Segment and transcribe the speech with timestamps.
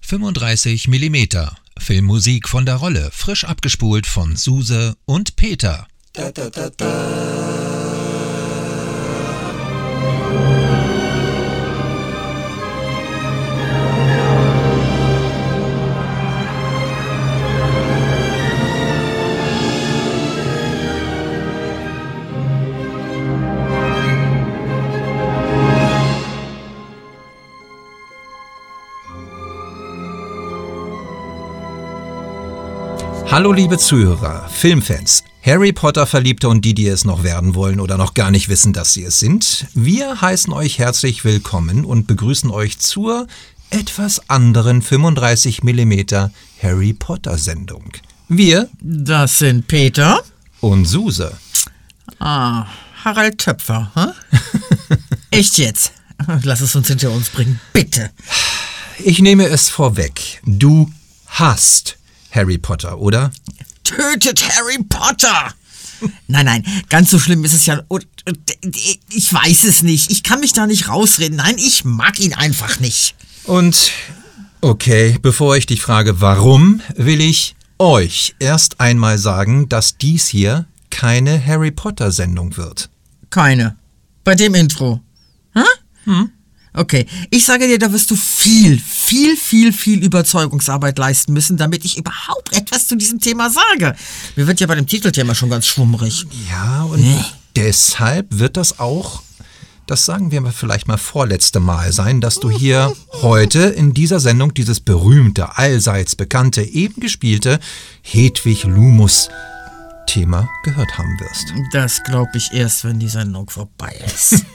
[0.00, 1.56] 35 Millimeter.
[1.78, 5.86] Filmmusik von der Rolle, frisch abgespult von Suse und Peter.
[33.30, 37.96] Hallo liebe Zuhörer, Filmfans, Harry Potter Verliebte und die, die es noch werden wollen oder
[37.96, 39.66] noch gar nicht wissen, dass sie es sind.
[39.74, 43.26] Wir heißen euch herzlich willkommen und begrüßen euch zur
[43.70, 46.30] etwas anderen 35 mm
[46.62, 47.92] Harry Potter Sendung.
[48.28, 50.22] Wir, Das sind Peter.
[50.60, 51.32] und Suse.
[52.18, 52.66] Ah,
[53.04, 54.36] Harald Töpfer, hä?
[55.30, 55.92] Echt jetzt?
[56.42, 58.10] Lass es uns hinter uns bringen, bitte.
[59.02, 60.90] Ich nehme es vorweg, du
[61.28, 61.96] hast
[62.30, 63.32] Harry Potter, oder?
[63.84, 65.54] Tötet Harry Potter!
[66.28, 67.82] Nein, nein, ganz so schlimm ist es ja.
[69.10, 70.10] Ich weiß es nicht.
[70.10, 71.36] Ich kann mich da nicht rausreden.
[71.36, 73.14] Nein, ich mag ihn einfach nicht.
[73.44, 73.90] Und
[74.60, 80.66] okay, bevor ich dich frage, warum, will ich euch erst einmal sagen, dass dies hier
[80.90, 82.90] keine Harry Potter Sendung wird.
[83.30, 83.76] Keine.
[84.24, 85.00] Bei dem Intro.
[85.54, 85.64] Hä?
[86.04, 86.30] Hm?
[86.72, 91.84] Okay, ich sage dir, da wirst du viel, viel, viel, viel Überzeugungsarbeit leisten müssen, damit
[91.84, 93.96] ich überhaupt etwas zu diesem Thema sage.
[94.36, 96.26] Mir wird ja bei dem Titelthema schon ganz schwummrig.
[96.48, 97.04] Ja, und
[97.56, 99.22] deshalb wird das auch,
[99.86, 104.20] das sagen wir mal vielleicht mal vorletzte Mal sein, dass du hier heute in dieser
[104.20, 107.58] Sendung dieses berühmte, allseits bekannte, eben gespielte
[108.02, 109.28] Hedwig Lumus
[110.06, 111.52] Thema gehört haben wirst.
[111.72, 114.44] Das glaube ich erst, wenn die Sendung vorbei ist.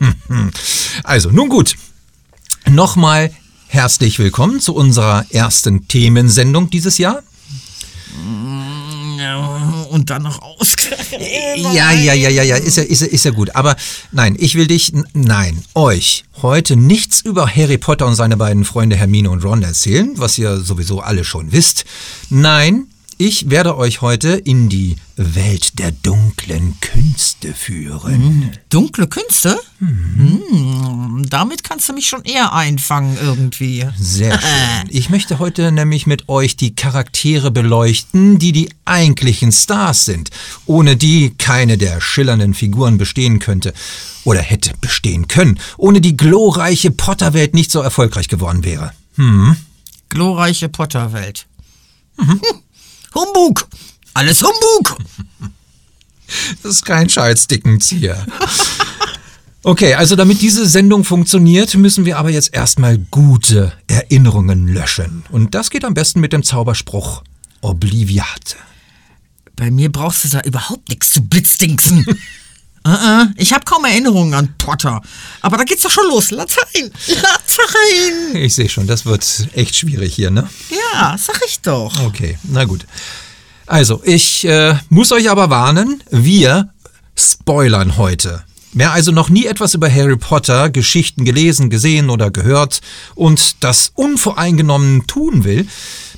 [1.03, 1.75] Also, nun gut.
[2.69, 3.31] Nochmal
[3.67, 7.22] herzlich willkommen zu unserer ersten Themensendung dieses Jahr.
[9.90, 11.22] Und dann noch ausgerechnet.
[11.73, 13.56] Ja, ja, ja, ja, ja, ist ja, ist ja, ist ja gut.
[13.56, 13.75] Aber
[14.12, 18.95] nein, ich will dich, nein, euch heute nichts über Harry Potter und seine beiden Freunde
[18.97, 21.85] Hermine und Ron erzählen, was ihr sowieso alle schon wisst.
[22.29, 22.88] Nein,
[23.18, 28.52] ich werde euch heute in die Welt der dunklen Künste führen.
[28.70, 29.58] Dunkle Künste?
[29.80, 33.86] Hm, damit kannst du mich schon eher einfangen irgendwie.
[33.98, 34.90] Sehr schön.
[34.90, 40.30] Ich möchte heute nämlich mit euch die Charaktere beleuchten, die die eigentlichen Stars sind,
[40.66, 43.74] ohne die keine der schillernden Figuren bestehen könnte
[44.26, 48.92] oder hätte bestehen können, ohne die glorreiche Potterwelt nicht so erfolgreich geworden wäre.
[50.09, 51.46] Glorreiche Potterwelt.
[52.18, 52.42] Hm.
[53.16, 53.68] Humbug!
[54.14, 54.98] Alles Humbug!
[56.64, 58.26] Das ist kein Scheißdickenzieher.
[59.64, 65.24] Okay, also damit diese Sendung funktioniert, müssen wir aber jetzt erstmal gute Erinnerungen löschen.
[65.31, 67.24] Und das geht am besten mit dem Zauberspruch
[67.62, 68.58] Obliviate.
[69.56, 72.06] Bei mir brauchst du da überhaupt nichts zu blitzdingsen.
[72.85, 75.01] Äh, ich habe kaum Erinnerungen an Potter.
[75.41, 76.31] Aber da geht's doch schon los.
[76.31, 76.91] Latein!
[77.07, 78.35] Latein!
[78.35, 80.47] Ich sehe schon, das wird echt schwierig hier, ne?
[80.69, 82.00] Ja, sag ich doch.
[82.06, 82.85] Okay, na gut.
[83.66, 86.69] Also, ich äh, muss euch aber warnen, wir
[87.16, 88.44] spoilern heute.
[88.78, 92.81] Wer also noch nie etwas über Harry Potter, Geschichten gelesen, gesehen oder gehört
[93.16, 95.66] und das unvoreingenommen tun will,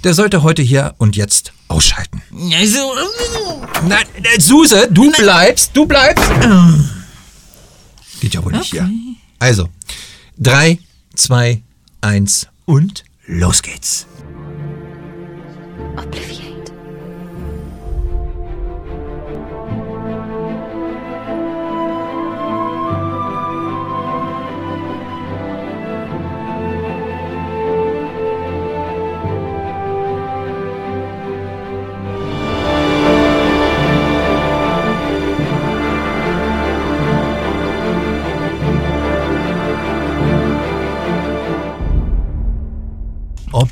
[0.04, 2.24] der sollte heute hier und jetzt ausschalten.
[2.58, 2.94] Also,
[3.88, 6.26] Nein, äh, Suse, du bleibst, du bleibst.
[8.22, 8.90] Geht ja wohl nicht hier.
[9.38, 9.70] Also,
[10.36, 10.80] drei,
[11.16, 11.62] zwei,
[12.02, 14.08] eins und los geht's.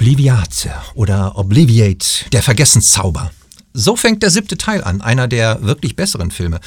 [0.06, 3.32] Obliviate oder Obliviate, der Vergessenszauber.
[3.74, 6.60] So fängt der siebte Teil an, einer der wirklich besseren Filme.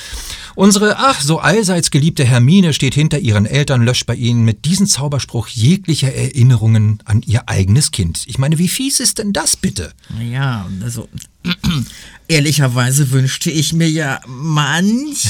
[0.56, 4.88] Unsere ach so allseits geliebte Hermine steht hinter ihren Eltern, löscht bei ihnen mit diesem
[4.88, 8.25] Zauberspruch jegliche Erinnerungen an ihr eigenes Kind.
[8.26, 9.93] Ich meine, wie fies ist denn das bitte?
[10.20, 11.08] Ja, also
[12.26, 15.29] ehrlicherweise wünschte ich mir ja manch.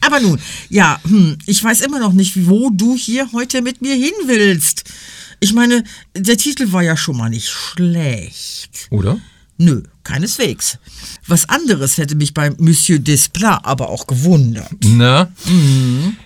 [0.00, 3.96] Aber nun, ja, hm, ich weiß immer noch nicht, wo du hier heute mit mir
[3.96, 4.84] hin willst.
[5.40, 5.84] Ich meine,
[6.14, 8.88] der Titel war ja schon mal nicht schlecht.
[8.90, 9.18] Oder?
[9.56, 10.78] Nö, keineswegs.
[11.26, 14.70] Was anderes hätte mich bei Monsieur Desplat aber auch gewundert.
[14.84, 15.30] Na?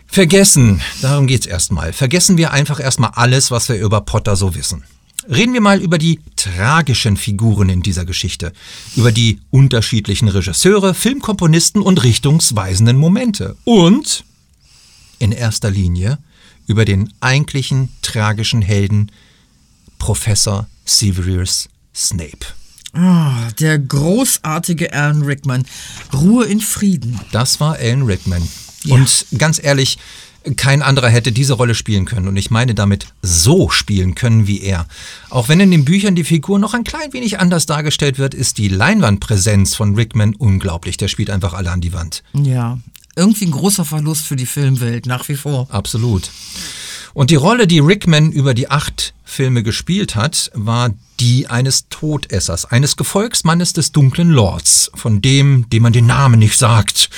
[0.07, 1.93] Vergessen, darum geht's erstmal.
[1.93, 4.85] Vergessen wir einfach erstmal alles, was wir über Potter so wissen.
[5.29, 8.53] Reden wir mal über die tragischen Figuren in dieser Geschichte,
[8.95, 14.25] über die unterschiedlichen Regisseure, Filmkomponisten und richtungsweisenden Momente und
[15.19, 16.19] in erster Linie
[16.67, 19.11] über den eigentlichen tragischen Helden
[19.99, 22.47] Professor Severus Snape.
[22.93, 25.65] Ah, der großartige Alan Rickman.
[26.13, 27.21] Ruhe in Frieden.
[27.33, 28.47] Das war Alan Rickman.
[28.85, 28.95] Ja.
[28.95, 29.99] Und ganz ehrlich,
[30.57, 32.29] kein anderer hätte diese Rolle spielen können.
[32.29, 34.87] Und ich meine damit so spielen können wie er.
[35.31, 38.59] Auch wenn in den Büchern die Figur noch ein klein wenig anders dargestellt wird, ist
[38.59, 40.97] die Leinwandpräsenz von Rickman unglaublich.
[40.97, 42.23] Der spielt einfach alle an die Wand.
[42.35, 42.79] Ja,
[43.17, 45.67] irgendwie ein großer Verlust für die Filmwelt, nach wie vor.
[45.71, 46.31] Absolut.
[47.15, 50.91] Und die Rolle, die Rickman über die acht Filme gespielt hat, war
[51.21, 56.59] die eines Todessers, eines Gefolgsmannes des dunklen Lords, von dem, dem man den Namen nicht
[56.59, 57.09] sagt.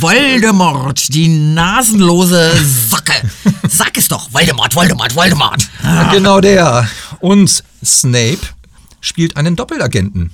[0.00, 2.52] Voldemort, die nasenlose
[2.88, 3.12] Socke.
[3.68, 5.68] Sag es doch, Voldemort, Voldemort, Voldemort.
[5.82, 6.10] Ah.
[6.12, 6.88] Genau der.
[7.20, 8.40] Und Snape
[9.00, 10.32] spielt einen Doppelagenten.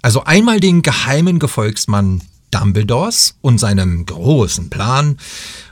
[0.00, 2.22] Also einmal den geheimen Gefolgsmann
[2.60, 5.18] Dumbledores und seinem großen Plan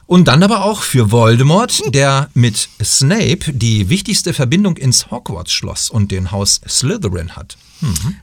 [0.06, 6.10] und dann aber auch für Voldemort, der mit Snape die wichtigste Verbindung ins Hogwarts-Schloss und
[6.12, 7.56] den Haus Slytherin hat.
[7.80, 8.16] Mhm.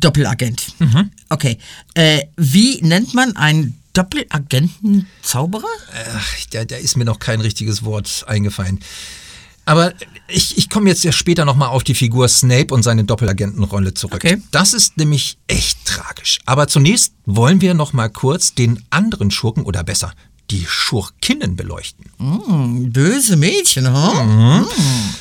[0.00, 0.74] Doppelagent.
[0.80, 1.10] Mhm.
[1.28, 1.58] Okay.
[1.94, 5.64] Äh, wie nennt man einen Doppelagenten-Zauberer?
[6.50, 8.80] da, da ist mir noch kein richtiges Wort eingefallen.
[9.64, 9.92] Aber
[10.28, 14.24] ich, ich komme jetzt ja später nochmal auf die Figur Snape und seine Doppelagentenrolle zurück.
[14.24, 14.42] Okay.
[14.50, 16.40] Das ist nämlich echt tragisch.
[16.46, 20.12] Aber zunächst wollen wir nochmal kurz den anderen Schurken oder besser
[20.50, 22.04] die Schurkinnen beleuchten.
[22.18, 24.22] Mm, böse Mädchen, huh?
[24.22, 24.60] Mhm.
[24.60, 24.66] Mm.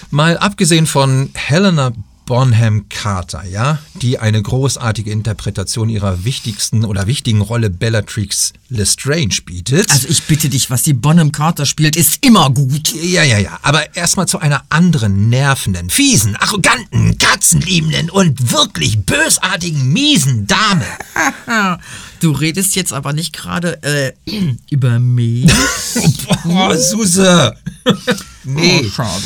[0.10, 1.94] Mal abgesehen von Helena
[2.32, 9.92] Bonham Carter, ja, die eine großartige Interpretation ihrer wichtigsten oder wichtigen Rolle Bellatrix Lestrange bietet.
[9.92, 12.94] Also ich bitte dich, was die Bonham Carter spielt, ist immer gut.
[12.94, 13.60] Ja, ja, ja.
[13.64, 20.86] Aber erstmal zu einer anderen nervenden, fiesen, arroganten, katzenliebenden und wirklich bösartigen, miesen Dame.
[22.22, 24.14] Du redest jetzt aber nicht gerade äh,
[24.70, 25.52] über mich.
[26.44, 27.56] Boah, Suse.
[28.44, 28.84] nee.
[28.86, 29.24] Oh, schade.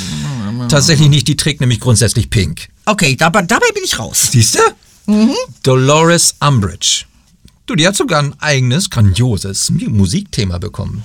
[0.70, 2.70] Tatsächlich nicht, die trägt nämlich grundsätzlich pink.
[2.86, 4.30] Okay, dabei, dabei bin ich raus.
[4.32, 5.12] Siehst du?
[5.12, 5.36] Mhm.
[5.64, 7.06] Dolores Umbridge.
[7.66, 11.04] Du, die hat sogar ein eigenes, grandioses Musikthema bekommen.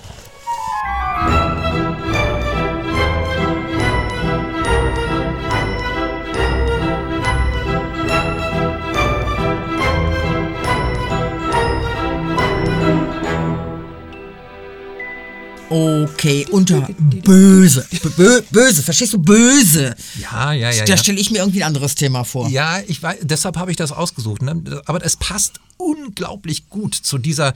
[15.71, 17.87] Okay, unter böse.
[18.17, 19.19] Bö böse, verstehst du?
[19.19, 19.95] Böse.
[20.21, 20.85] Ja, ja, ja.
[20.85, 22.49] Da stelle ich mir irgendwie ein anderes Thema vor.
[22.49, 24.43] Ja, ich weiß, deshalb habe ich das ausgesucht.
[24.43, 24.83] Ne?
[24.87, 27.55] Aber es passt unglaublich gut zu dieser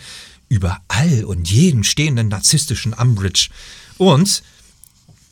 [0.48, 3.48] überall und jeden stehenden narzisstischen Umbridge.
[3.98, 4.44] Und,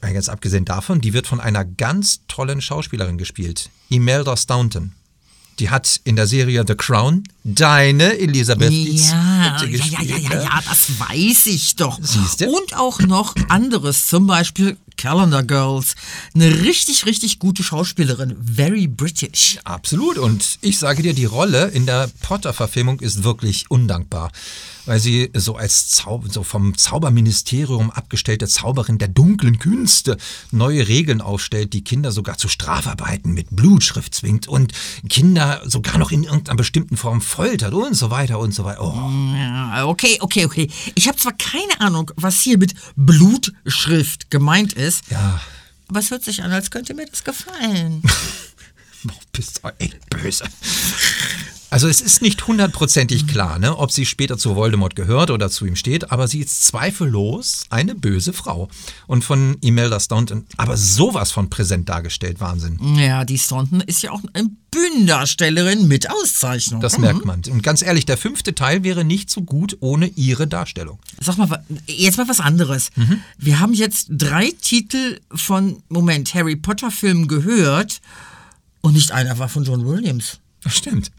[0.01, 3.71] ganz abgesehen davon, die wird von einer ganz tollen Schauspielerin gespielt.
[3.91, 4.93] Imelda Staunton.
[5.63, 10.61] Die hat in der Serie The Crown deine Elisabeth ja, ja, ja, ja, ja, ja,
[10.69, 12.01] das weiß ich doch.
[12.03, 12.49] Siehst du?
[12.49, 15.95] Und auch noch anderes, zum Beispiel Calendar Girls.
[16.35, 18.37] Eine richtig, richtig gute Schauspielerin.
[18.43, 19.59] Very British.
[19.65, 20.19] Absolut.
[20.19, 24.31] Und ich sage dir, die Rolle in der Potter-Verfilmung ist wirklich undankbar
[24.87, 30.17] weil sie so als Zau so vom Zauberministerium abgestellte Zauberin der dunklen Künste
[30.51, 34.73] neue Regeln aufstellt, die Kinder sogar zu Strafarbeiten mit Blutschrift zwingt und
[35.09, 38.83] Kinder sogar noch in irgendeiner bestimmten Form foltert und so weiter und so weiter.
[38.83, 39.91] Oh.
[39.91, 40.71] Okay, okay, okay.
[40.95, 44.82] Ich habe zwar keine Ahnung, was hier mit Blutschrift gemeint ist.
[45.11, 45.41] Ja.
[45.89, 48.03] Aber es hört sich an, als könnte mir das gefallen.
[49.05, 50.45] Du bist echt böse.
[51.73, 55.65] Also es ist nicht hundertprozentig klar, ne, ob sie später zu Voldemort gehört oder zu
[55.65, 58.69] ihm steht, aber sie ist zweifellos eine böse Frau.
[59.07, 62.79] Und von Imelda Staunton aber sowas von präsent dargestellt, Wahnsinn.
[62.99, 66.83] Ja, die Staunton ist ja auch eine Bühnendarstellerin mit Auszeichnung.
[66.83, 67.05] Das mhm.
[67.05, 67.41] merkt man.
[67.51, 70.99] Und ganz ehrlich, der fünfte Teil wäre nicht so gut ohne ihre Darstellung.
[71.23, 72.91] Sag mal, jetzt mal was anderes.
[72.97, 73.23] Mhm.
[73.39, 78.03] Wir haben jetzt drei Titel von, Moment, Harry Potter Filmen gehört
[78.83, 80.39] und nicht einer war von John Williams.
[80.63, 81.11] Das stimmt.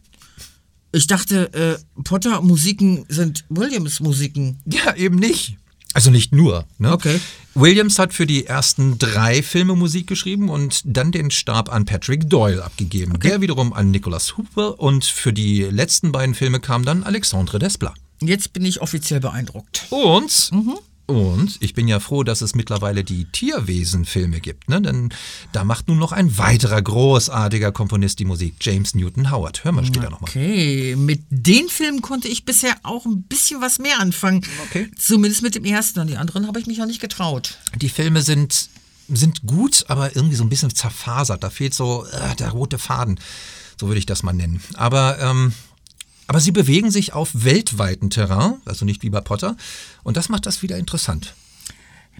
[0.95, 4.59] Ich dachte, äh, Potter-Musiken sind Williams-Musiken.
[4.65, 5.57] Ja, eben nicht.
[5.95, 6.65] Also nicht nur.
[6.77, 6.91] Ne?
[6.91, 7.19] Okay.
[7.55, 12.29] Williams hat für die ersten drei Filme Musik geschrieben und dann den Stab an Patrick
[12.29, 13.13] Doyle abgegeben.
[13.15, 13.29] Okay.
[13.29, 17.95] Der wiederum an Nicholas Hooper und für die letzten beiden Filme kam dann Alexandre Desplat.
[18.21, 19.88] Jetzt bin ich offiziell beeindruckt.
[19.89, 20.77] Und, mhm.
[21.13, 24.82] Und ich bin ja froh, dass es mittlerweile die Tierwesen-Filme gibt, ne?
[24.82, 25.13] denn
[25.51, 29.63] da macht nun noch ein weiterer großartiger Komponist die Musik, James Newton Howard.
[29.63, 30.29] Hören wir später nochmal.
[30.29, 34.46] Okay, mit den Filmen konnte ich bisher auch ein bisschen was mehr anfangen.
[34.67, 34.89] Okay.
[34.98, 36.00] Zumindest mit dem ersten.
[36.00, 37.58] An die anderen habe ich mich noch nicht getraut.
[37.75, 38.70] Die Filme sind,
[39.08, 41.43] sind gut, aber irgendwie so ein bisschen zerfasert.
[41.43, 43.20] Da fehlt so äh, der rote Faden.
[43.79, 44.62] So würde ich das mal nennen.
[44.75, 45.53] Aber ähm,
[46.27, 49.56] aber sie bewegen sich auf weltweiten Terrain, also nicht wie bei Potter.
[50.03, 51.34] Und das macht das wieder interessant.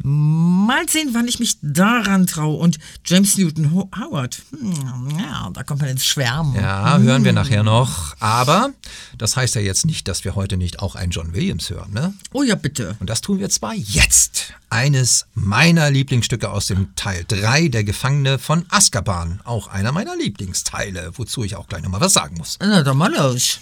[0.02, 2.58] Mal sehen, wann ich mich daran traue.
[2.58, 6.56] Und James Newton Ho Howard, hm, ja, da kommt man ins Schwärmen.
[6.56, 8.16] Ja, hören wir nachher noch.
[8.20, 8.72] Aber
[9.18, 12.14] das heißt ja jetzt nicht, dass wir heute nicht auch einen John Williams hören, ne?
[12.32, 12.96] Oh ja, bitte.
[13.00, 14.54] Und das tun wir zwar jetzt.
[14.70, 19.42] Eines meiner Lieblingsstücke aus dem Teil 3, Der Gefangene von Azkaban.
[19.44, 22.58] Auch einer meiner Lieblingsteile, wozu ich auch gleich nochmal was sagen muss.
[22.60, 23.60] Na, dann mal los.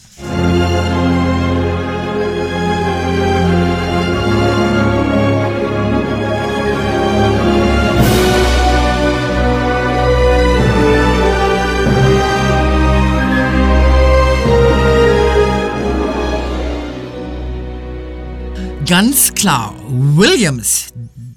[18.91, 20.87] Ganz klar, Williams.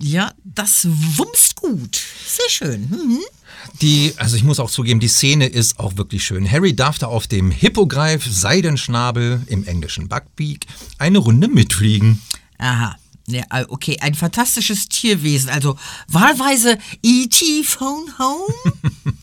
[0.01, 2.01] Ja, das wumst gut.
[2.27, 2.89] Sehr schön.
[2.91, 3.21] Mhm.
[3.81, 6.51] Die, also ich muss auch zugeben, die Szene ist auch wirklich schön.
[6.51, 10.67] Harry darf da auf dem Hippogreif Seidenschnabel im englischen Buckbeak
[10.99, 12.21] eine Runde mitfliegen.
[12.59, 12.97] Aha.
[13.29, 15.49] Ja, äh, okay, ein fantastisches Tierwesen.
[15.49, 17.63] Also wahlweise E.T.
[17.63, 18.53] Phone Home?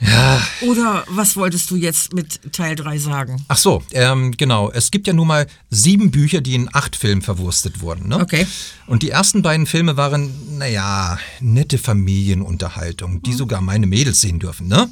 [0.00, 0.40] Ja.
[0.62, 3.44] Oder was wolltest du jetzt mit Teil 3 sagen?
[3.48, 4.70] Ach so, ähm, genau.
[4.70, 8.08] Es gibt ja nun mal sieben Bücher, die in acht Filmen verwurstet wurden.
[8.08, 8.20] Ne?
[8.20, 8.46] Okay.
[8.86, 14.68] Und die ersten beiden Filme waren, naja, nette Familienunterhaltung, die sogar meine Mädels sehen dürfen.
[14.68, 14.88] Ne?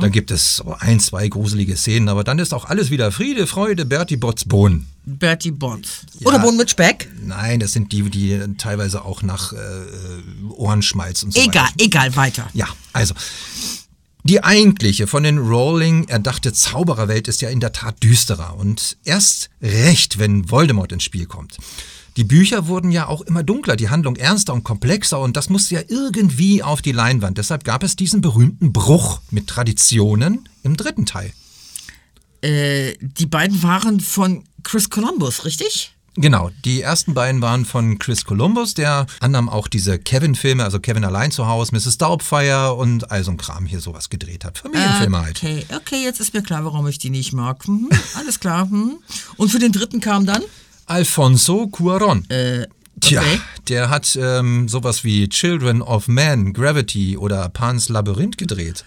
[0.00, 3.46] Da gibt es so ein, zwei gruselige Szenen, aber dann ist auch alles wieder Friede,
[3.46, 4.86] Freude, Bertie Botts Bohnen.
[5.06, 6.06] Bertie Botts.
[6.24, 7.08] Oder Bohnen mit Speck?
[7.22, 9.56] Nein, das sind die, die teilweise auch nach äh,
[10.50, 11.74] Ohrenschmalz und so Egal, weiter.
[11.78, 12.48] egal, weiter.
[12.54, 13.14] Ja, also.
[14.26, 19.50] Die eigentliche von den Rowling erdachte Zaubererwelt ist ja in der Tat düsterer und erst
[19.60, 21.58] recht, wenn Voldemort ins Spiel kommt.
[22.16, 25.74] Die Bücher wurden ja auch immer dunkler, die Handlung ernster und komplexer und das musste
[25.74, 27.36] ja irgendwie auf die Leinwand.
[27.36, 31.30] Deshalb gab es diesen berühmten Bruch mit Traditionen im dritten Teil.
[32.40, 35.93] Äh, die beiden waren von Chris Columbus, richtig?
[36.16, 41.04] Genau, die ersten beiden waren von Chris Columbus, der anderem auch diese Kevin-Filme, also Kevin
[41.04, 41.98] allein zu Hause, Mrs.
[41.98, 44.58] Doubtfire und all so ein Kram hier sowas gedreht hat.
[44.58, 45.38] Familienfilme halt.
[45.38, 47.66] Okay, okay, jetzt ist mir klar, warum ich die nicht mag.
[47.66, 48.66] Mhm, alles klar.
[48.66, 48.98] Mhm.
[49.36, 50.42] Und für den dritten kam dann?
[50.86, 52.28] Alfonso Cuaron.
[52.30, 52.68] Äh,
[53.08, 53.40] Tja, okay.
[53.68, 58.84] der hat ähm, sowas wie Children of Man, Gravity oder Pan's Labyrinth gedreht.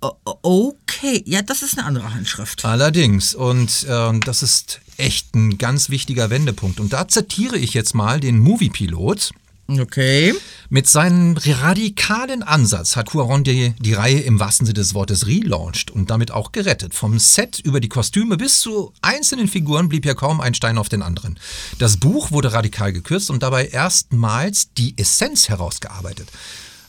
[0.00, 2.64] O- Okay, ja, das ist eine andere Handschrift.
[2.64, 6.80] Allerdings, und ähm, das ist echt ein ganz wichtiger Wendepunkt.
[6.80, 9.30] Und da zitiere ich jetzt mal den Movie-Pilot.
[9.78, 10.34] Okay.
[10.68, 15.90] Mit seinem radikalen Ansatz hat Cuaron die, die Reihe im wahrsten Sinne des Wortes relaunched
[15.90, 16.94] und damit auch gerettet.
[16.94, 20.88] Vom Set über die Kostüme bis zu einzelnen Figuren blieb ja kaum ein Stein auf
[20.88, 21.38] den anderen.
[21.78, 26.28] Das Buch wurde radikal gekürzt und dabei erstmals die Essenz herausgearbeitet.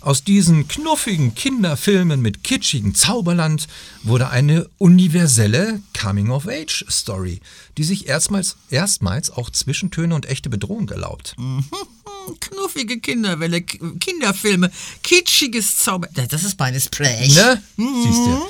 [0.01, 3.67] Aus diesen knuffigen Kinderfilmen mit kitschigem Zauberland
[4.01, 7.39] wurde eine universelle Coming-of-Age-Story,
[7.77, 11.35] die sich erstmals, erstmals auch Zwischentöne und echte Bedrohung erlaubt.
[11.37, 11.63] Hm,
[12.39, 14.71] Knuffige Kinderwelle, Kinderfilme,
[15.03, 16.07] kitschiges Zauber.
[16.29, 17.35] Das ist meines Sprech.
[17.35, 17.61] Ne?
[17.77, 18.41] Siehst du.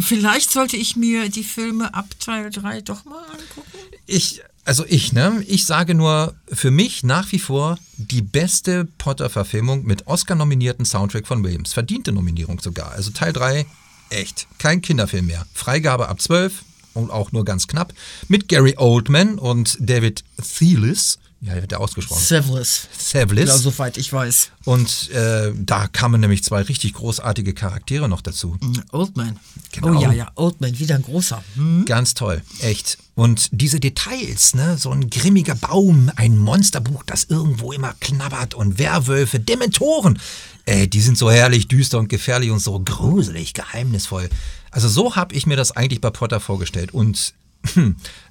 [0.00, 3.78] Vielleicht sollte ich mir die Filme ab Teil 3 doch mal angucken.
[4.06, 5.44] Ich, also ich, ne?
[5.46, 11.44] Ich sage nur, für mich nach wie vor die beste Potter-Verfilmung mit Oscar-nominierten Soundtrack von
[11.44, 11.72] Williams.
[11.72, 12.90] Verdiente Nominierung sogar.
[12.92, 13.66] Also Teil 3,
[14.10, 14.48] echt.
[14.58, 15.46] Kein Kinderfilm mehr.
[15.54, 16.64] Freigabe ab 12
[16.94, 17.92] und auch nur ganz knapp.
[18.28, 21.18] Mit Gary Oldman und David Thewlis.
[21.46, 22.22] Ja, wird der ausgesprochen.
[22.22, 22.88] Severus.
[23.10, 23.48] Thewlis.
[23.48, 24.50] Ja, soweit ich weiß.
[24.64, 28.56] Und äh, da kamen nämlich zwei richtig großartige Charaktere noch dazu.
[28.92, 29.38] Oldman.
[29.72, 29.98] Genau.
[29.98, 31.44] Oh ja, ja, Oldman, wieder ein großer.
[31.56, 31.84] Hm?
[31.84, 32.96] Ganz toll, echt.
[33.14, 38.78] Und diese Details, ne, so ein grimmiger Baum, ein Monsterbuch, das irgendwo immer knabbert und
[38.78, 40.18] Werwölfe, Dementoren.
[40.64, 44.30] Ey, die sind so herrlich düster und gefährlich und so gruselig, geheimnisvoll.
[44.70, 46.94] Also so habe ich mir das eigentlich bei Potter vorgestellt.
[46.94, 47.34] Und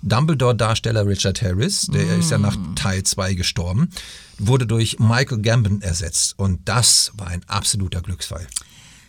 [0.02, 3.90] Dumbledore-Darsteller Richard Harris, der ist ja nach Teil 2 gestorben,
[4.38, 6.36] wurde durch Michael Gambon ersetzt.
[6.38, 8.48] Und das war ein absoluter Glücksfall.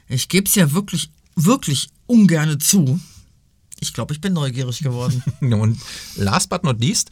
[0.08, 3.00] Ich gebe es ja wirklich, wirklich ungerne zu.
[3.80, 5.22] Ich glaube, ich bin neugierig geworden.
[5.40, 5.78] Und
[6.16, 7.10] last but not least,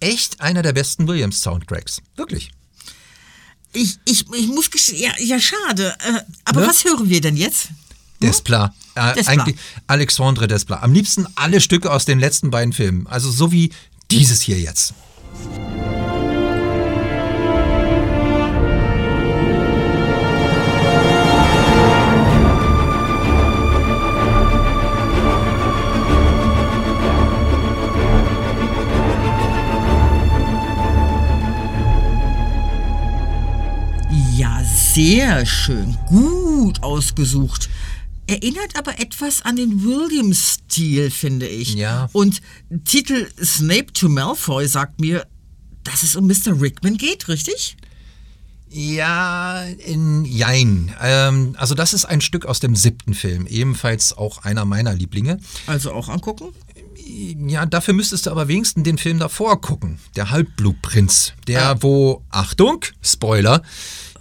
[0.00, 2.00] echt einer der besten Williams-Soundtracks.
[2.16, 2.50] Wirklich.
[3.72, 5.94] ich, ich, ich muss gestehen, ja, ja, schade.
[6.04, 6.66] Äh, aber Ne?
[6.68, 7.68] was hören wir denn jetzt?
[8.26, 8.74] Despla.
[8.94, 9.02] Hm?
[9.02, 9.28] Äh, Desplat.
[9.28, 10.80] Eigentlich Alexandre Despla.
[10.82, 13.06] Am liebsten alle Stücke aus den letzten beiden Filmen.
[13.06, 13.70] Also so wie
[14.10, 14.94] dieses hier jetzt.
[34.94, 37.68] sehr schön, gut ausgesucht.
[38.26, 41.74] Erinnert aber etwas an den Williams-Stil, finde ich.
[41.74, 42.08] Ja.
[42.12, 42.40] Und
[42.84, 45.26] Titel Snape to Malfoy sagt mir,
[45.84, 46.60] dass es um Mr.
[46.60, 47.76] Rickman geht, richtig?
[48.70, 50.92] Ja, in Jein.
[51.00, 55.38] Ähm, also das ist ein Stück aus dem siebten Film, ebenfalls auch einer meiner Lieblinge.
[55.66, 56.46] Also auch angucken?
[57.06, 60.00] Ja, dafür müsstest du aber wenigstens den Film davor gucken.
[60.16, 61.34] Der Halbblutprinz.
[61.46, 63.62] Der, wo, Achtung, Spoiler,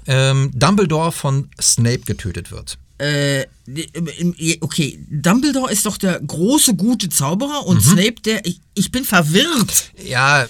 [0.05, 2.77] ähm, Dumbledore von Snape getötet wird.
[2.99, 3.45] Äh,
[4.61, 8.45] okay, Dumbledore ist doch der große, gute Zauberer und Snape der.
[8.45, 9.91] Ich, ich bin verwirrt.
[10.03, 10.47] Ja,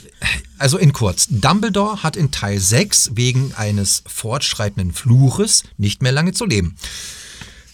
[0.58, 1.28] also in kurz.
[1.30, 6.76] Dumbledore hat in Teil 6 wegen eines fortschreitenden Fluches nicht mehr lange zu leben.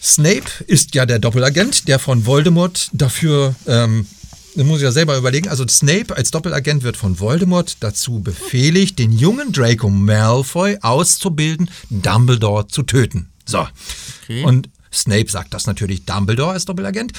[0.01, 4.07] Snape ist ja der Doppelagent, der von Voldemort dafür, ähm,
[4.55, 8.97] das muss ich ja selber überlegen, also Snape als Doppelagent wird von Voldemort dazu befehligt,
[8.97, 13.29] den jungen Draco Malfoy auszubilden, Dumbledore zu töten.
[13.45, 13.67] So.
[14.23, 14.43] Okay.
[14.43, 17.13] Und Snape sagt das natürlich Dumbledore als Doppelagent,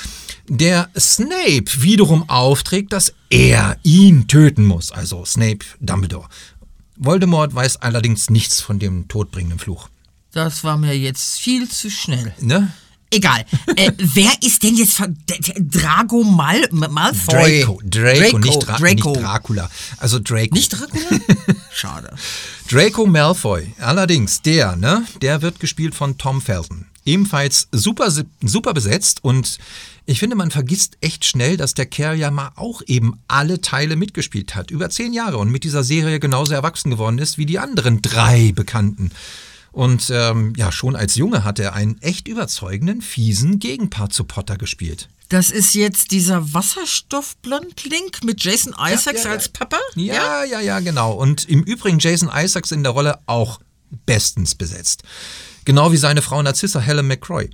[0.49, 4.93] der Snape wiederum aufträgt, dass er ihn töten muss.
[4.93, 6.29] Also Snape, Dumbledore.
[6.97, 9.89] Voldemort weiß allerdings nichts von dem todbringenden Fluch.
[10.33, 12.35] Das war mir jetzt viel zu schnell.
[12.41, 12.73] Ne?
[13.11, 13.45] Egal.
[13.77, 15.03] äh, wer ist denn jetzt
[15.59, 17.61] Drago Mal Malfoy?
[17.63, 19.11] Draco, Draco, nicht, Dra Draco.
[19.11, 19.71] nicht Dracula.
[19.97, 20.55] Also Draco.
[20.55, 21.21] Nicht Dracula?
[21.73, 22.15] Schade.
[22.69, 26.87] Draco Malfoy, allerdings der, ne, der wird gespielt von Tom Felton.
[27.11, 29.59] Ebenfalls super, super besetzt und
[30.07, 33.97] ich finde, man vergisst echt schnell, dass der Kerl ja mal auch eben alle Teile
[33.97, 34.71] mitgespielt hat.
[34.71, 38.53] Über zehn Jahre und mit dieser Serie genauso erwachsen geworden ist wie die anderen drei
[38.53, 39.11] Bekannten.
[39.73, 44.57] Und ähm, ja, schon als Junge hat er einen echt überzeugenden, fiesen Gegenpart zu Potter
[44.57, 45.09] gespielt.
[45.29, 49.31] Das ist jetzt dieser Wasserstoffblondling mit Jason Isaacs ja, ja.
[49.31, 49.79] als Papa?
[49.95, 51.13] Ja, ja, ja, genau.
[51.13, 53.61] Und im Übrigen Jason Isaacs in der Rolle auch
[54.07, 55.05] bestens besetzt.
[55.71, 57.49] Genau wie seine Frau Narcissa Helen McCroy.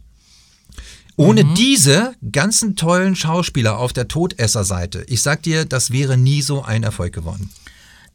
[1.16, 6.62] Ohne diese ganzen tollen Schauspieler auf der Todesser-Seite, ich sag dir, das wäre nie so
[6.62, 7.50] ein Erfolg geworden.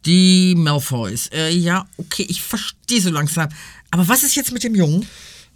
[0.07, 1.27] Die Malfoys.
[1.27, 3.49] Äh, ja, okay, ich verstehe so langsam.
[3.91, 5.05] Aber was ist jetzt mit dem Jungen?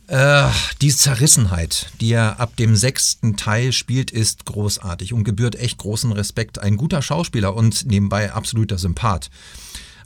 [0.06, 0.48] Äh,
[0.80, 6.12] die Zerrissenheit, die er ab dem sechsten Teil spielt, ist großartig und gebührt echt großen
[6.12, 6.60] Respekt.
[6.60, 9.32] Ein guter Schauspieler und nebenbei absoluter Sympath.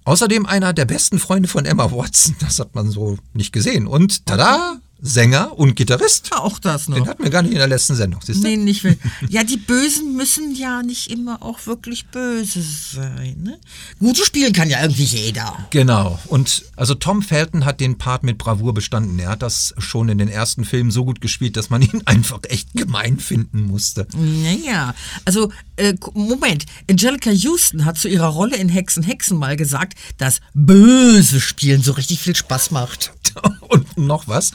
[0.10, 2.36] Außerdem einer der besten Freunde von Emma Watson.
[2.40, 3.86] Das hat man so nicht gesehen.
[3.86, 6.30] Und tada, Sänger und Gitarrist.
[6.32, 6.98] Ja, auch das noch.
[6.98, 8.22] Den hatten wir gar nicht in der letzten Sendung.
[8.24, 8.44] Siehst?
[8.44, 8.98] Nee, nicht will.
[9.30, 13.38] Ja, die Bösen müssen ja nicht immer auch wirklich böse sein.
[13.42, 13.60] Ne?
[14.00, 15.68] Gute spielen kann ja irgendwie jeder.
[15.70, 16.20] Genau.
[16.28, 19.18] Und also Tom Felton hat den Part mit Bravour bestanden.
[19.20, 22.40] Er hat das schon in den ersten Filmen so gut gespielt, dass man ihn einfach
[22.50, 24.08] echt gemein finden musste.
[24.16, 24.94] Naja,
[25.26, 26.66] also, äh, Moment.
[26.90, 31.94] Angelica Houston hat zu ihrer Rolle in Hexen Hexen mal gesagt, dass böse Spielen so
[31.94, 33.14] richtig viel Spaß macht.
[33.70, 34.52] Und noch was.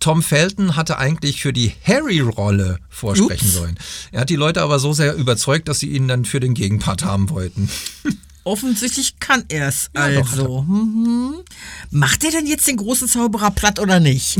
[0.00, 3.54] Tom Felton hatte eigentlich für die Harry-Rolle vorsprechen Ups.
[3.54, 3.78] sollen.
[4.12, 7.04] Er hat die Leute aber so sehr überzeugt, dass sie ihn dann für den Gegenpart
[7.04, 7.70] haben wollten.
[8.44, 10.62] Offensichtlich kann er es Ja, also.
[10.62, 11.36] Mhm.
[11.90, 14.38] Macht er denn jetzt den großen Zauberer platt oder nicht?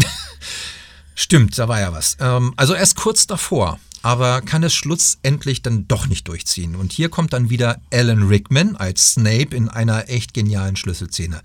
[1.15, 2.17] Stimmt, da war ja was.
[2.21, 6.77] Ähm, also erst kurz davor, aber kann es schlussendlich dann doch nicht durchziehen.
[6.77, 11.41] Und hier kommt dann wieder Alan Rickman als Snape in einer echt genialen Schlüsselszene.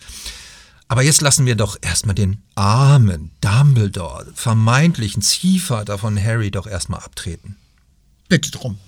[0.92, 7.02] Aber jetzt lassen wir doch erstmal den armen Dumbledore, vermeintlichen Ziehvater von Harry, doch erstmal
[7.02, 7.58] abtreten.
[8.28, 8.80] Bitte drum.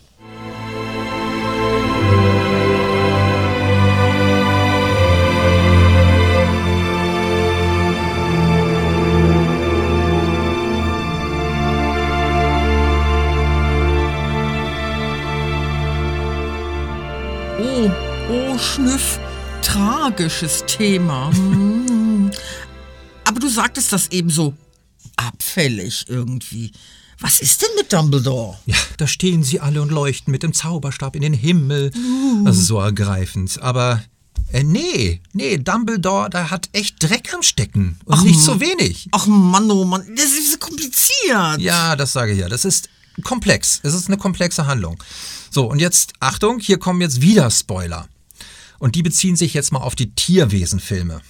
[17.60, 17.92] Oh,
[18.32, 19.20] oh, Schnüff.
[19.62, 21.32] Tragisches Thema.
[21.32, 21.91] Hm.
[23.26, 24.54] Aber du sagtest das eben so
[25.16, 26.72] abfällig irgendwie.
[27.20, 28.58] Was ist denn mit Dumbledore?
[28.66, 31.92] Ja, da stehen sie alle und leuchten mit dem Zauberstab in den Himmel.
[32.44, 33.62] Das ist so ergreifend.
[33.62, 34.02] Aber
[34.52, 38.00] äh, nee, nee, Dumbledore, der hat echt Dreck am Stecken.
[38.06, 39.08] Und nicht so wenig.
[39.12, 41.60] Ach Mann, oh Mann, das ist so kompliziert.
[41.60, 42.50] Ja, das sage ich ja.
[42.50, 42.90] Das ist
[43.24, 43.80] komplex.
[43.84, 45.02] Es ist eine komplexe Handlung.
[45.52, 48.08] So, und jetzt, Achtung, hier kommen jetzt wieder Spoiler.
[48.80, 51.22] Und die beziehen sich jetzt mal auf die Tierwesenfilme.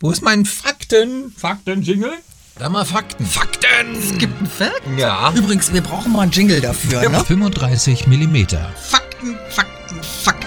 [0.00, 1.32] Wo ist mein Fakten?
[1.36, 2.12] Fakten-Jingle?
[2.56, 3.26] Da mal Fakten.
[3.26, 4.18] Fakten!
[4.18, 4.82] Gibt einen Fact?
[4.96, 5.32] Ja.
[5.34, 7.24] Übrigens, wir brauchen mal einen Jingle dafür, ne?
[7.24, 8.36] 35 mm.
[8.76, 10.46] Fakten, Fakten, Fakten.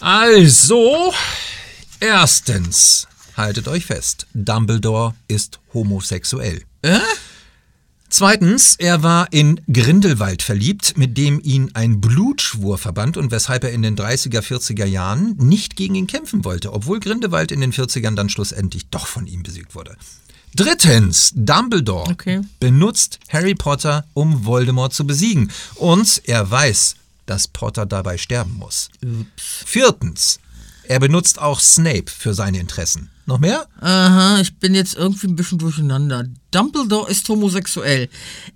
[0.00, 1.12] Also,
[2.00, 6.64] erstens, haltet euch fest, Dumbledore ist homosexuell.
[6.82, 6.98] Äh?
[8.08, 13.72] Zweitens, er war in Grindelwald verliebt, mit dem ihn ein Blutschwur verband und weshalb er
[13.72, 18.14] in den 30er, 40er Jahren nicht gegen ihn kämpfen wollte, obwohl Grindelwald in den 40ern
[18.14, 19.96] dann schlussendlich doch von ihm besiegt wurde.
[20.54, 22.40] Drittens, Dumbledore Okay.
[22.60, 25.50] benutzt Harry Potter, um Voldemort zu besiegen.
[25.74, 26.94] Und er weiß,
[27.26, 28.88] dass Potter dabei sterben muss.
[29.36, 30.38] Viertens,
[30.88, 33.10] er benutzt auch Snape für seine Interessen.
[33.26, 33.66] Noch mehr?
[33.80, 36.26] Aha, ich bin jetzt irgendwie ein bisschen durcheinander.
[36.52, 38.08] Dumbledore ist homosexuell.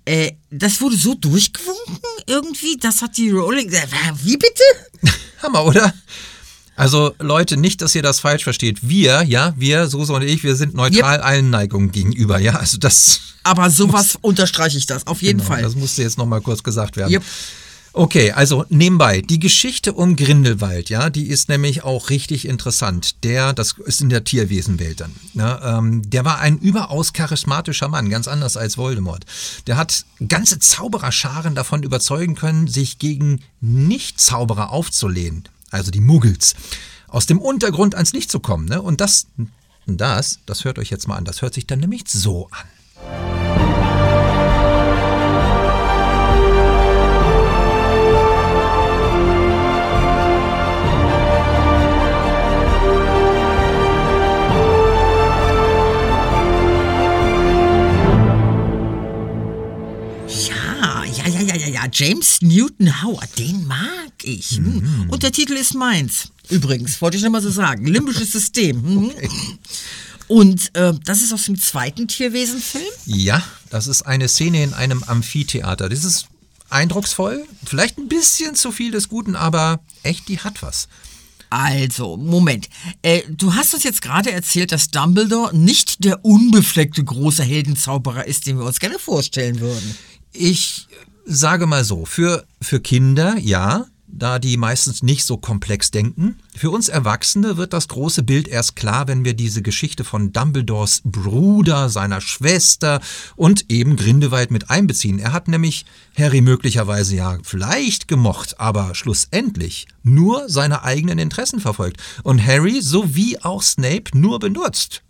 [0.05, 3.69] Äh, das wurde so durchgewunken irgendwie, das hat die Rowling...
[3.71, 3.87] Äh,
[4.23, 4.63] wie bitte?
[5.43, 5.93] Hammer, oder?
[6.75, 8.79] Also Leute, nicht, dass ihr das falsch versteht.
[8.81, 12.53] Wir, ja, wir, Susa und ich, wir sind neutral allen Neigungen gegenüber, ja.
[12.53, 15.61] Also das, Aber sowas unterstreiche ich das, auf jeden genau, Fall.
[15.61, 17.11] das musste jetzt nochmal kurz gesagt werden.
[17.11, 17.23] Yep.
[17.93, 23.21] Okay, also nebenbei, die Geschichte um Grindelwald, ja, die ist nämlich auch richtig interessant.
[23.25, 28.09] Der, das ist in der Tierwesenwelt dann, ne, ähm, der war ein überaus charismatischer Mann,
[28.09, 29.25] ganz anders als Voldemort.
[29.67, 36.55] Der hat ganze Zaubererscharen davon überzeugen können, sich gegen Nicht-Zauberer aufzulehnen, also die Muggels,
[37.09, 38.69] aus dem Untergrund ans Licht zu kommen.
[38.69, 38.81] Ne?
[38.81, 39.27] Und das,
[39.85, 43.90] das, das hört euch jetzt mal an, das hört sich dann nämlich so an.
[61.91, 64.51] James Newton Howard, den mag ich.
[64.51, 65.09] Hm.
[65.09, 66.29] Und der Titel ist meins.
[66.49, 67.85] Übrigens, wollte ich noch mal so sagen.
[67.85, 68.83] Limbisches System.
[68.83, 69.11] Hm.
[70.27, 72.85] Und äh, das ist aus dem zweiten Tierwesenfilm?
[73.05, 75.89] Ja, das ist eine Szene in einem Amphitheater.
[75.89, 76.27] Das ist
[76.69, 80.87] eindrucksvoll, vielleicht ein bisschen zu viel des Guten, aber echt, die hat was.
[81.49, 82.69] Also, Moment.
[83.01, 88.47] Äh, du hast uns jetzt gerade erzählt, dass Dumbledore nicht der unbefleckte große Heldenzauberer ist,
[88.47, 89.97] den wir uns gerne vorstellen würden.
[90.31, 90.87] Ich
[91.25, 96.37] sage mal so, für, für Kinder ja, da die meistens nicht so komplex denken.
[96.55, 101.01] Für uns Erwachsene wird das große Bild erst klar, wenn wir diese Geschichte von Dumbledores
[101.05, 102.99] Bruder, seiner Schwester
[103.35, 105.19] und eben Grindelwald mit einbeziehen.
[105.19, 105.85] Er hat nämlich
[106.17, 113.37] Harry möglicherweise ja vielleicht gemocht, aber schlussendlich nur seine eigenen Interessen verfolgt und Harry sowie
[113.41, 115.03] auch Snape nur benutzt.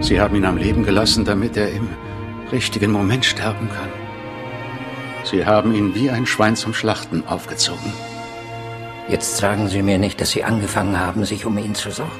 [0.00, 1.88] Sie haben ihn am Leben gelassen, damit er im
[2.52, 4.05] richtigen Moment sterben kann.
[5.28, 7.92] Sie haben ihn wie ein Schwein zum Schlachten aufgezogen.
[9.08, 12.12] Jetzt sagen Sie mir nicht, dass Sie angefangen haben, sich um ihn zu sorgen.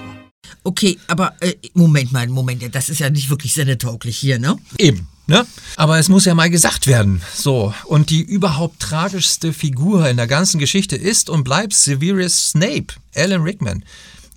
[0.64, 4.56] Okay, aber äh, Moment mal, Moment, das ist ja nicht wirklich sendetauglich hier, ne?
[4.78, 5.06] Eben.
[5.28, 5.44] Ne?
[5.76, 7.20] Aber es muss ja mal gesagt werden.
[7.34, 12.94] So, und die überhaupt tragischste Figur in der ganzen Geschichte ist und bleibt Severus Snape,
[13.14, 13.84] Alan Rickman,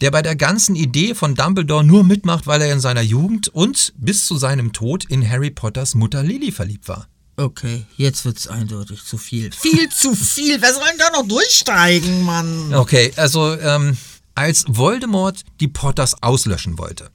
[0.01, 3.93] der bei der ganzen Idee von Dumbledore nur mitmacht, weil er in seiner Jugend und
[3.97, 7.07] bis zu seinem Tod in Harry Potters Mutter Lily verliebt war.
[7.39, 9.49] Okay, jetzt wird's eindeutig zu viel.
[9.53, 10.61] Viel zu viel.
[10.61, 12.73] Wer soll denn da noch durchsteigen, Mann?
[12.73, 13.97] Okay, also ähm,
[14.35, 17.09] als Voldemort die Potters auslöschen wollte,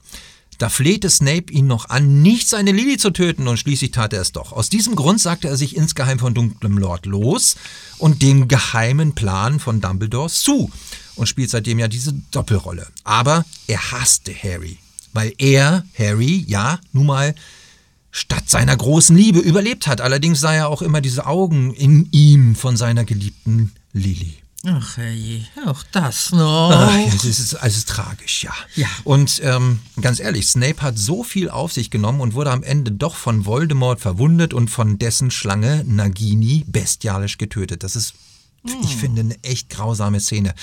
[0.57, 4.21] da flehte Snape ihn noch an, nicht seine Lily zu töten und schließlich tat er
[4.21, 4.51] es doch.
[4.51, 7.55] Aus diesem Grund sagte er sich insgeheim von Dunklem Lord los
[7.99, 10.71] und dem geheimen Plan von Dumbledore zu
[11.15, 12.87] und spielt seitdem ja diese Doppelrolle.
[13.03, 14.79] Aber er hasste Harry,
[15.13, 17.35] weil er, Harry, ja, nun mal
[18.15, 19.99] statt seiner großen Liebe überlebt hat.
[19.99, 24.37] Allerdings sah er auch immer diese Augen in ihm von seiner geliebten Lily.
[24.65, 26.71] Ach, herrje, auch das noch.
[26.71, 28.53] Ach, ja, es ist, es ist tragisch, ja.
[28.75, 28.87] Ja.
[29.03, 32.91] Und ähm, ganz ehrlich, Snape hat so viel auf sich genommen und wurde am Ende
[32.91, 37.83] doch von Voldemort verwundet und von dessen Schlange Nagini bestialisch getötet.
[37.83, 38.13] Das ist,
[38.81, 40.55] ich finde, eine echt grausame Szene.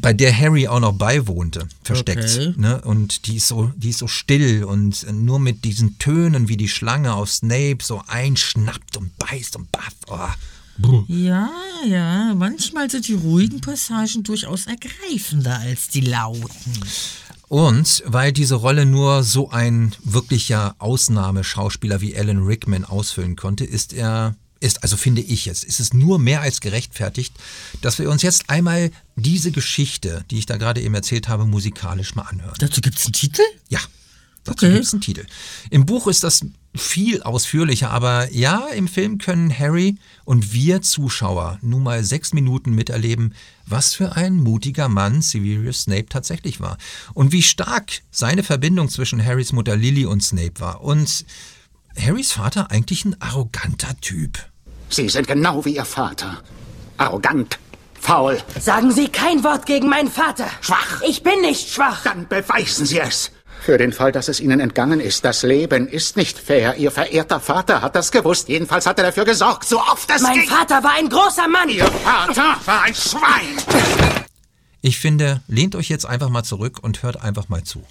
[0.00, 2.24] Bei der Harry auch noch beiwohnte, versteckt.
[2.24, 2.54] Okay.
[2.56, 2.80] Ne?
[2.82, 6.68] Und die ist, so, die ist so still und nur mit diesen Tönen, wie die
[6.68, 9.94] Schlange auf Snape so einschnappt und beißt und baff.
[10.08, 11.04] Oh.
[11.06, 11.50] Ja,
[11.86, 16.50] ja, manchmal sind die ruhigen Passagen durchaus ergreifender als die lauten.
[17.48, 23.92] Und weil diese Rolle nur so ein wirklicher Ausnahmeschauspieler wie Alan Rickman ausfüllen konnte, ist
[23.92, 27.34] er, ist, also finde ich jetzt, ist es nur mehr als gerechtfertigt,
[27.80, 32.14] dass wir uns jetzt einmal diese Geschichte, die ich da gerade eben erzählt habe, musikalisch
[32.14, 32.54] mal anhören.
[32.58, 33.42] Dazu gibt's einen Titel?
[33.68, 33.80] Ja,
[34.44, 34.72] dazu Okay.
[34.72, 35.26] gibt es einen Titel.
[35.70, 36.44] Im Buch ist das
[36.74, 42.74] viel ausführlicher, aber ja, im Film können Harry und wir Zuschauer nun mal sechs Minuten
[42.74, 43.34] miterleben,
[43.66, 46.78] was für ein mutiger Mann Severus Snape tatsächlich war
[47.12, 51.26] und wie stark seine Verbindung zwischen Harrys Mutter Lily und Snape war und
[51.98, 54.38] Harrys Vater eigentlich ein arroganter Typ.
[54.92, 56.42] Sie sind genau wie Ihr Vater.
[56.98, 57.58] Arrogant,
[57.98, 60.46] faul, Sagen Sie kein Wort gegen meinen Vater.
[60.60, 61.00] schwach.
[61.08, 62.02] Ich bin nicht schwach.
[62.04, 63.32] Dann beweisen Sie es.
[63.62, 66.76] Für den Fall, dass es Ihnen entgangen ist, das Leben ist nicht fair.
[66.76, 68.48] Ihr verehrter Vater hat das gewusst.
[68.48, 70.48] Jedenfalls hat er dafür gesorgt, so oft es Mein ging.
[70.48, 71.68] Vater war ein großer Mann.
[71.70, 73.56] Ihr Vater war ein Schwein.
[74.82, 77.82] Ich finde, lehnt euch jetzt einfach mal zurück und hört einfach mal zu.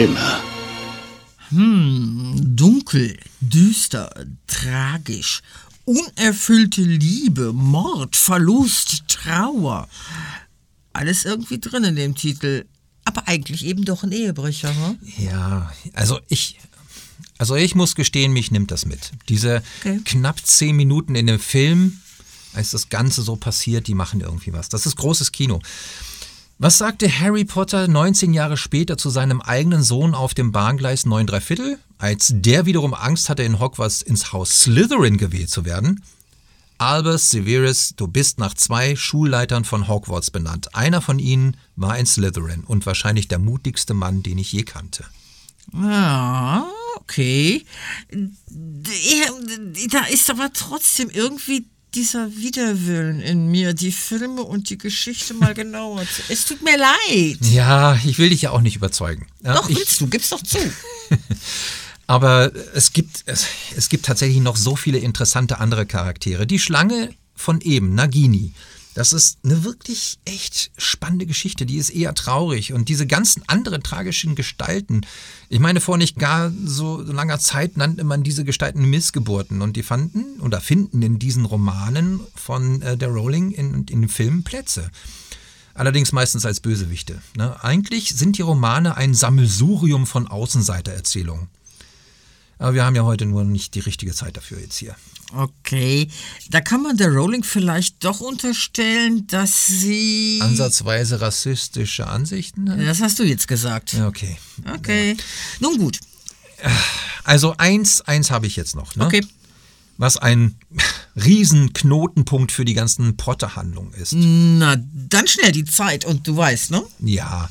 [0.00, 0.42] Immer.
[1.50, 4.10] Dunkel, düster,
[4.46, 5.42] tragisch,
[5.84, 9.90] unerfüllte Liebe, Mord, Verlust, Trauer.
[10.94, 12.64] Alles irgendwie drin in dem Titel.
[13.04, 14.98] Aber eigentlich eben doch ein Ehebrecher, hm?
[15.18, 16.58] Ja, also ich.
[17.36, 19.10] Also ich muss gestehen, mich nimmt das mit.
[19.28, 20.00] Diese Okay.
[20.06, 22.00] knapp zehn Minuten in dem Film,
[22.54, 24.70] als das Ganze so passiert, die machen irgendwie was.
[24.70, 25.60] Das ist großes Kino.
[26.62, 31.26] Was sagte Harry Potter 19 Jahre später zu seinem eigenen Sohn auf dem Bahngleis 9
[31.26, 36.04] 3 Viertel, als der wiederum Angst hatte, in Hogwarts ins Haus Slytherin gewählt zu werden?
[36.76, 40.74] Albus Severus, du bist nach zwei Schulleitern von Hogwarts benannt.
[40.74, 45.06] Einer von ihnen war ein Slytherin und wahrscheinlich der mutigste Mann, den ich je kannte.
[45.72, 47.64] Ja, okay.
[48.50, 51.64] Da ist aber trotzdem irgendwie
[51.94, 56.22] dieser Widerwillen in mir, die Filme und die Geschichte mal genauer zu.
[56.28, 57.38] Es tut mir leid.
[57.50, 59.26] Ja, ich will dich ja auch nicht überzeugen.
[59.42, 60.58] Ja, Doch, ich, willst du, gib's doch zu.
[62.06, 66.46] aber es gibt, es, es gibt tatsächlich noch so viele interessante andere Charaktere.
[66.46, 68.52] Die Schlange von eben, Nagini.
[69.00, 71.64] Das ist eine wirklich echt spannende Geschichte.
[71.64, 72.74] Die ist eher traurig.
[72.74, 75.06] Und diese ganzen anderen tragischen Gestalten.
[75.48, 79.62] Ich meine, vor nicht gar so langer Zeit nannte man diese Gestalten Missgeburten.
[79.62, 84.08] Und die fanden oder finden in diesen Romanen von äh, der Rowling in, in den
[84.10, 84.90] Filmen Plätze.
[85.72, 87.22] Allerdings meistens als Bösewichte.
[87.38, 87.56] Ne?
[87.64, 91.48] Eigentlich sind die Romane ein Sammelsurium von Außenseitererzählungen.
[92.60, 94.94] Aber wir haben ja heute nur nicht die richtige Zeit dafür jetzt hier.
[95.32, 96.08] Okay,
[96.50, 100.40] da kann man der Rowling vielleicht doch unterstellen, dass sie.
[100.42, 102.70] Ansatzweise rassistische Ansichten?
[102.70, 102.78] hat?
[102.80, 103.94] Das hast du jetzt gesagt.
[103.94, 104.36] Ja, okay.
[104.74, 105.16] Okay.
[105.60, 106.00] Nun gut.
[107.24, 108.94] Also eins, eins habe ich jetzt noch.
[108.94, 109.06] Ne?
[109.06, 109.24] Okay.
[109.96, 110.56] Was ein
[111.16, 114.12] riesen Knotenpunkt für die ganzen Potter-Handlungen ist.
[114.14, 116.82] Na, dann schnell die Zeit und du weißt, ne?
[116.98, 117.48] Ja.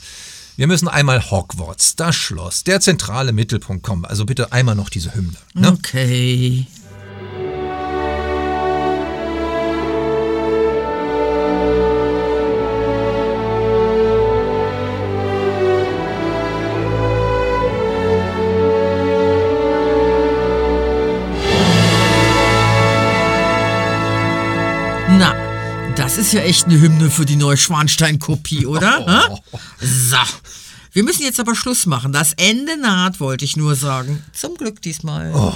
[0.60, 4.04] Wir müssen einmal Hogwarts, das Schloss, der zentrale Mittelpunkt kommen.
[4.04, 5.38] Also bitte einmal noch diese Hymne.
[5.54, 5.72] Ne?
[5.72, 6.68] Okay.
[26.30, 29.04] Ist ja echt eine Hymne für die Neuschwanstein-Kopie, oder?
[29.04, 29.58] Hä?
[29.82, 30.18] So.
[30.92, 32.14] Wir müssen jetzt aber Schluss machen.
[32.14, 34.24] Das Ende naht, wollte ich nur sagen.
[34.34, 35.34] Zum Glück diesmal.
[35.34, 35.52] Oh,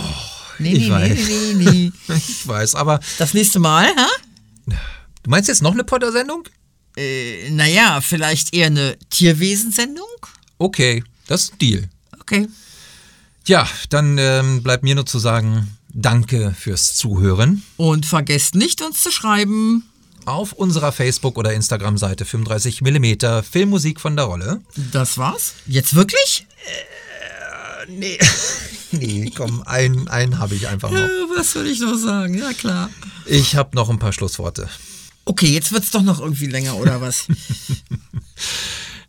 [0.58, 1.20] nee, ich nee, weiß.
[1.28, 1.92] nee, nee, nee.
[2.28, 4.74] Ich weiß, aber Das nächste Mal, hä?
[5.22, 6.46] du meinst jetzt noch eine Potter-Sendung?
[6.98, 10.08] Äh, naja, vielleicht eher eine Tierwesensendung?
[10.58, 11.90] Okay, das ist ein Deal.
[12.20, 12.48] Okay.
[13.46, 17.62] Ja, dann ähm, bleibt mir nur zu sagen, danke fürs Zuhören.
[17.78, 19.84] Und vergesst nicht, uns zu schreiben.
[20.26, 24.62] Auf unserer Facebook- oder Instagram-Seite 35mm Filmmusik von der Rolle.
[24.92, 25.54] Das war's?
[25.68, 26.46] Jetzt wirklich?
[27.90, 28.18] Nee,
[28.92, 31.00] nee, komm, einen, einen habe ich einfach noch.
[31.00, 32.38] Äh, Was soll ich noch sagen?
[32.38, 32.90] Ja, klar.
[33.26, 34.70] Ich habe noch ein paar Schlussworte.
[35.26, 37.28] Okay, jetzt wird's doch noch irgendwie länger, oder was?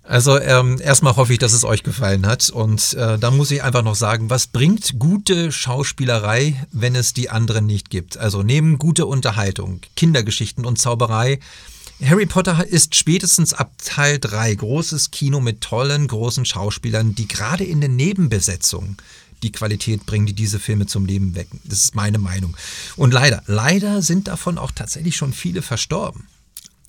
[0.07, 2.51] Also ähm, erstmal hoffe ich, dass es euch gefallen hat.
[2.51, 7.31] Und äh, dann muss ich einfach noch sagen, was bringt gute Schauspielerei, wenn es die
[7.31, 8.19] anderen nicht gibt?
[8.19, 11.41] Also neben gute Unterhaltung, Kindergeschichten und Zauberei.
[12.05, 17.65] Harry Potter ist spätestens ab Teil 3 großes Kino mit tollen, großen Schauspielern, die gerade
[17.65, 18.99] in den Nebenbesetzungen
[19.43, 21.61] die Qualität bringen, die diese Filme zum Leben wecken.
[21.65, 22.57] Das ist meine Meinung.
[22.97, 26.27] Und leider, leider sind davon auch tatsächlich schon viele verstorben.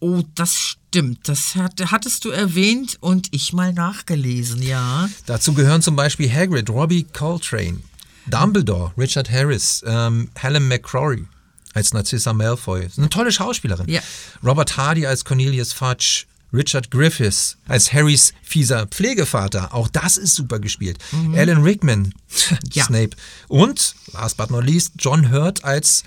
[0.07, 1.27] Oh, das stimmt.
[1.27, 5.09] Das hat, hattest du erwähnt und ich mal nachgelesen, ja.
[5.25, 7.79] Dazu gehören zum Beispiel Hagrid, Robbie Coltrane,
[8.27, 11.25] Dumbledore, Richard Harris, ähm, Helen McCrory
[11.73, 12.87] als Narcissa Malfoy.
[12.97, 13.89] Eine tolle Schauspielerin.
[13.89, 14.01] Ja.
[14.43, 19.73] Robert Hardy als Cornelius Fudge, Richard Griffiths als Harrys fieser Pflegevater.
[19.73, 20.99] Auch das ist super gespielt.
[21.35, 22.13] Alan Rickman,
[22.73, 22.85] Ja.
[22.85, 23.17] Snape.
[23.47, 26.03] Und, last but not least, John Hurt als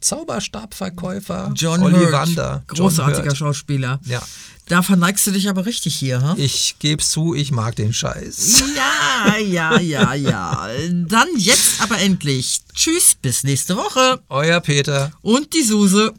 [0.00, 2.62] Zauberstabverkäufer John Ollivander.
[2.68, 3.36] Großartiger John.
[3.36, 4.00] Schauspieler.
[4.04, 4.22] Ja.
[4.66, 6.34] Da verneigst du dich aber richtig hier, ha?
[6.36, 8.62] Ich geb's zu, ich mag den Scheiß.
[8.76, 10.68] Ja, ja, ja, ja.
[11.08, 12.60] Dann jetzt aber endlich.
[12.74, 14.20] Tschüss, bis nächste Woche.
[14.28, 15.10] Euer Peter.
[15.22, 16.12] Und die Suse.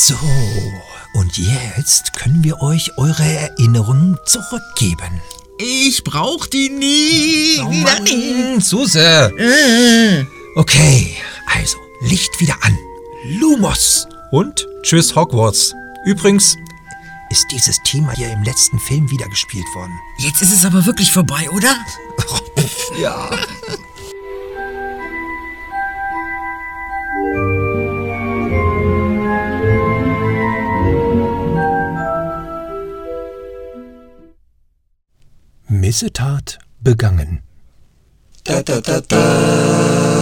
[0.00, 0.14] So,
[1.14, 5.20] und jetzt können wir euch eure Erinnerungen zurückgeben.
[5.58, 7.60] Ich brauch die nie.
[7.60, 8.60] Oh wieder nie.
[8.60, 9.32] Suse.
[9.36, 10.24] Äh.
[10.54, 11.16] Okay,
[11.52, 12.78] also Licht wieder an.
[13.40, 14.06] Lumos.
[14.30, 15.74] Und tschüss Hogwarts.
[16.04, 16.56] Übrigens
[17.30, 19.98] ist dieses Thema hier im letzten Film wieder gespielt worden.
[20.18, 21.74] Jetzt ist es aber wirklich vorbei, oder?
[23.02, 23.30] Ja.
[35.88, 37.40] Missetat begangen.
[38.44, 40.17] Da, da, da, da.